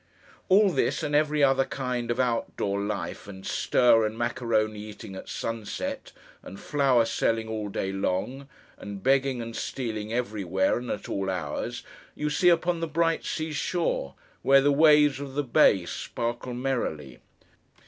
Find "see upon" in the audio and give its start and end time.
12.31-12.79